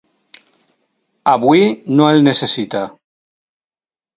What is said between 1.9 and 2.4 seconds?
no el